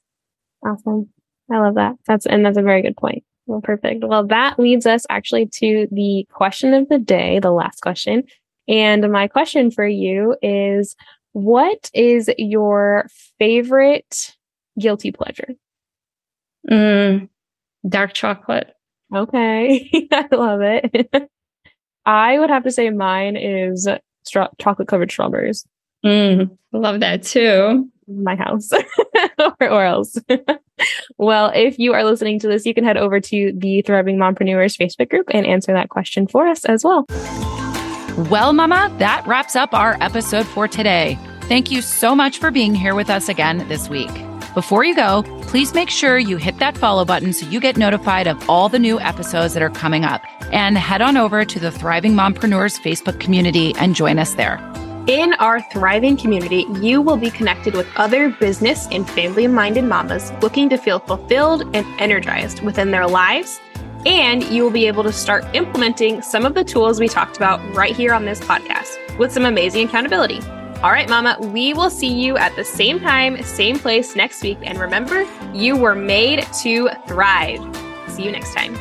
Awesome. 0.65 1.09
I 1.51 1.59
love 1.59 1.75
that. 1.75 1.95
That's 2.07 2.25
and 2.25 2.45
that's 2.45 2.57
a 2.57 2.63
very 2.63 2.81
good 2.81 2.97
point. 2.97 3.23
Well, 3.45 3.61
perfect. 3.61 4.03
Well, 4.03 4.25
that 4.27 4.59
leads 4.59 4.85
us 4.85 5.05
actually 5.09 5.47
to 5.47 5.87
the 5.91 6.25
question 6.31 6.73
of 6.73 6.87
the 6.89 6.99
day, 6.99 7.39
the 7.39 7.51
last 7.51 7.81
question. 7.81 8.23
And 8.67 9.11
my 9.11 9.27
question 9.27 9.71
for 9.71 9.85
you 9.85 10.35
is 10.41 10.95
what 11.33 11.89
is 11.93 12.29
your 12.37 13.07
favorite 13.39 14.35
guilty 14.79 15.11
pleasure? 15.11 15.49
Mm, 16.69 17.29
dark 17.87 18.13
chocolate. 18.13 18.73
Okay. 19.13 20.07
I 20.11 20.27
love 20.31 20.61
it. 20.61 21.29
I 22.05 22.39
would 22.39 22.49
have 22.49 22.63
to 22.63 22.71
say 22.71 22.89
mine 22.89 23.35
is 23.35 23.87
stra- 24.23 24.49
chocolate 24.59 24.87
covered 24.87 25.11
strawberries. 25.11 25.65
Mm, 26.05 26.57
love 26.71 26.99
that 27.01 27.23
too. 27.23 27.89
My 28.07 28.35
house 28.35 28.71
or, 29.39 29.69
or 29.69 29.85
else. 29.85 30.17
well, 31.17 31.51
if 31.53 31.77
you 31.77 31.93
are 31.93 32.03
listening 32.03 32.39
to 32.39 32.47
this, 32.47 32.65
you 32.65 32.73
can 32.73 32.83
head 32.83 32.97
over 32.97 33.19
to 33.19 33.53
the 33.55 33.81
Thriving 33.83 34.17
Mompreneurs 34.17 34.77
Facebook 34.77 35.09
group 35.09 35.27
and 35.31 35.45
answer 35.45 35.73
that 35.73 35.89
question 35.89 36.27
for 36.27 36.47
us 36.47 36.65
as 36.65 36.83
well. 36.83 37.05
Well, 38.17 38.51
Mama, 38.51 38.93
that 38.99 39.25
wraps 39.25 39.55
up 39.55 39.73
our 39.73 39.95
episode 40.01 40.45
for 40.45 40.67
today. 40.67 41.17
Thank 41.43 41.71
you 41.71 41.81
so 41.81 42.13
much 42.13 42.39
for 42.39 42.51
being 42.51 42.75
here 42.75 42.93
with 42.93 43.09
us 43.09 43.29
again 43.29 43.65
this 43.69 43.87
week. 43.89 44.11
Before 44.53 44.83
you 44.83 44.93
go, 44.93 45.23
please 45.43 45.73
make 45.73 45.89
sure 45.89 46.17
you 46.17 46.35
hit 46.35 46.57
that 46.59 46.77
follow 46.77 47.05
button 47.05 47.31
so 47.31 47.45
you 47.47 47.61
get 47.61 47.77
notified 47.77 48.27
of 48.27 48.49
all 48.49 48.67
the 48.67 48.79
new 48.79 48.99
episodes 48.99 49.53
that 49.53 49.63
are 49.63 49.69
coming 49.69 50.03
up. 50.03 50.21
And 50.51 50.77
head 50.77 51.01
on 51.01 51.15
over 51.15 51.45
to 51.45 51.59
the 51.59 51.71
Thriving 51.71 52.11
Mompreneurs 52.11 52.77
Facebook 52.81 53.21
community 53.21 53.73
and 53.77 53.95
join 53.95 54.19
us 54.19 54.33
there. 54.33 54.57
In 55.07 55.33
our 55.35 55.61
thriving 55.71 56.17
community, 56.17 56.65
you 56.81 57.01
will 57.01 57.17
be 57.17 57.31
connected 57.31 57.75
with 57.75 57.87
other 57.95 58.29
business 58.29 58.87
and 58.91 59.09
family 59.09 59.47
minded 59.47 59.85
mamas 59.85 60.33
looking 60.41 60.67
to 60.69 60.77
feel 60.77 60.99
fulfilled 60.99 61.61
and 61.73 61.85
energized 61.99 62.61
within 62.61 62.91
their 62.91 63.07
lives. 63.07 63.61
And 64.05 64.43
you 64.43 64.63
will 64.63 64.71
be 64.71 64.87
able 64.87 65.03
to 65.03 65.11
start 65.11 65.45
implementing 65.53 66.21
some 66.21 66.45
of 66.45 66.53
the 66.53 66.63
tools 66.63 66.99
we 66.99 67.07
talked 67.07 67.37
about 67.37 67.59
right 67.75 67.95
here 67.95 68.13
on 68.13 68.25
this 68.25 68.39
podcast 68.39 69.17
with 69.17 69.31
some 69.31 69.45
amazing 69.45 69.87
accountability. 69.87 70.39
All 70.81 70.91
right, 70.91 71.07
Mama, 71.07 71.37
we 71.39 71.73
will 71.75 71.91
see 71.91 72.11
you 72.11 72.37
at 72.37 72.55
the 72.55 72.63
same 72.63 72.99
time, 72.99 73.41
same 73.43 73.77
place 73.77 74.15
next 74.15 74.41
week. 74.41 74.57
And 74.63 74.79
remember, 74.79 75.27
you 75.53 75.77
were 75.77 75.93
made 75.93 76.47
to 76.63 76.89
thrive. 77.07 77.59
See 78.07 78.23
you 78.23 78.31
next 78.31 78.55
time. 78.55 78.75